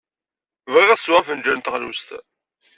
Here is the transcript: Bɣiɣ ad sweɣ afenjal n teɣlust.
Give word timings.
Bɣiɣ 0.71 0.89
ad 0.91 0.99
sweɣ 0.99 1.19
afenjal 1.21 1.57
n 1.57 1.61
teɣlust. 1.63 2.09